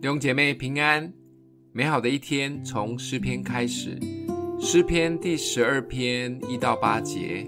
[0.00, 1.12] 弟兄姐妹平安，
[1.72, 3.98] 美好的一天从诗篇开始。
[4.60, 7.44] 诗篇第十二篇一到八节：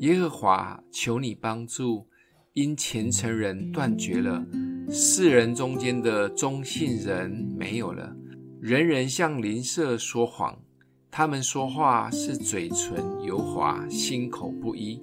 [0.00, 2.06] 耶和华，求你帮助，
[2.52, 4.44] 因虔诚人断绝了，
[4.90, 8.14] 世人中间的忠信人没有了。
[8.60, 10.58] 人人向邻舍说谎，
[11.10, 15.02] 他们说话是嘴唇油滑，心口不一。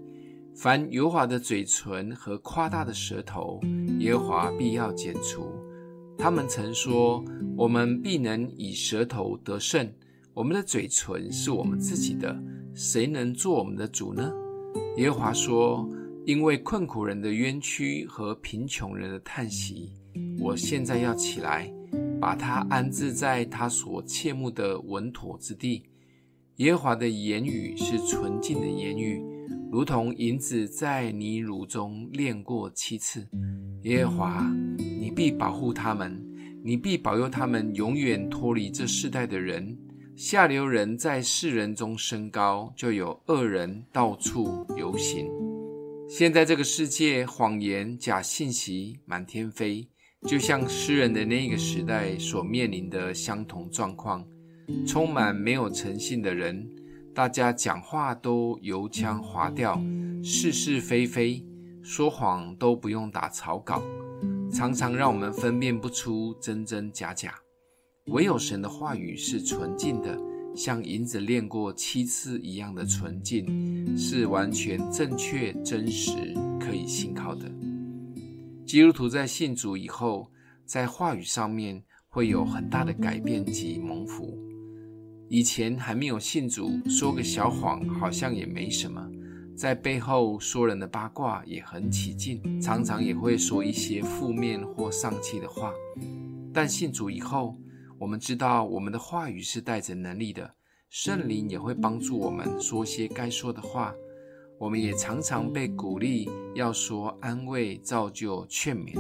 [0.56, 3.60] 凡油滑的嘴唇和夸大的舌头，
[3.98, 5.52] 耶和华必要剪除。
[6.22, 7.26] 他们曾说
[7.58, 9.92] ：“我们必能以舌头得胜，
[10.36, 12.40] 我们的嘴唇是我们自己的，
[12.76, 14.32] 谁能做我们的主呢？”
[14.98, 15.90] 耶和华说
[16.28, 19.94] ：“因为困苦人的冤屈和贫穷人的叹息，
[20.40, 21.74] 我现在要起来，
[22.20, 25.82] 把他安置在他所切慕的稳妥之地。
[26.58, 29.20] 耶和华的言语是纯净的言语，
[29.72, 33.28] 如同银子在泥炉中炼过七次。
[33.82, 34.56] 耶和华。”
[35.02, 36.24] 你必保护他们，
[36.64, 39.76] 你必保佑他们永远脱离这世代的人。
[40.16, 45.28] 下流人在世人中升高，就有恶人到处游行。
[46.08, 49.88] 现在这个世界，谎言、假信息满天飞，
[50.28, 54.24] 就像诗人的那个时代所面临的相同状况，
[54.86, 56.64] 充满没有诚信的人，
[57.12, 59.82] 大家讲话都油腔滑调，
[60.24, 61.44] 是是非非，
[61.82, 63.82] 说谎都不用打草稿。
[64.52, 67.36] 常常让我们分辨不出真真假假，
[68.08, 70.20] 唯有神的话语是纯净的，
[70.54, 76.12] 像银子炼过七次一样的纯净，是完全正确、真实、
[76.60, 77.50] 可以信靠的。
[78.66, 80.30] 基督徒在信主以后，
[80.66, 84.38] 在话语上面会有很大的改变及蒙福。
[85.30, 89.11] 以前还没有信主，说个小谎好像也没什么。
[89.56, 95.74] 在背后说人的八卦也很起劲，常常也会说一些负面或丧气的话。
[96.54, 97.56] 但信主以后，
[98.00, 100.56] 我们知道我们的话语是带着能力的，
[100.90, 103.94] 圣灵也会帮助我们说些该说的话。
[104.58, 108.96] 我们也常常被鼓励要说安慰、造就、劝勉。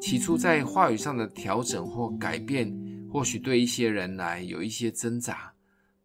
[0.00, 2.76] 起初在话语上的调整或改变，
[3.10, 5.52] 或许对一些人来有一些挣扎，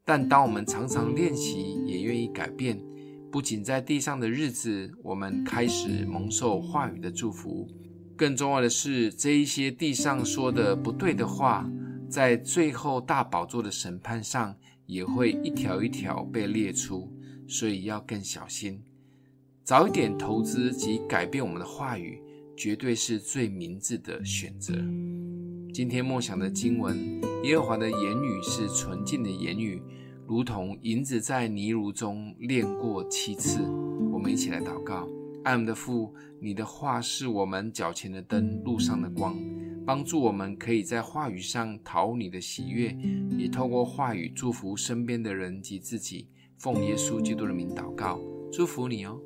[0.03, 2.81] 但当我们常常练习，也愿意改变。
[3.31, 7.65] 不仅在地上的日子，我们开始蒙受话语的祝福，
[8.17, 11.65] 更重要的是，这一些地上说的不对的话，
[12.09, 14.53] 在最后大宝座的审判上，
[14.85, 17.09] 也会一条一条被列出，
[17.47, 18.83] 所以要更小心。
[19.63, 22.21] 早一点投资及改变我们的话语，
[22.57, 24.73] 绝对是最明智的选择。
[25.73, 29.81] 今天默想的经文，耶和华的言语是纯净的言语。
[30.31, 33.59] 如同银子在泥炉中炼过七次，
[34.13, 35.05] 我们一起来祷告：
[35.43, 39.35] 爱我们的父，你的话是我们脚前的灯，路上的光，
[39.85, 42.97] 帮助我们可以在话语上讨你的喜悦，
[43.37, 46.29] 也透过话语祝福身边的人及自己。
[46.57, 48.17] 奉耶稣基督的名祷告，
[48.53, 49.19] 祝福你哦。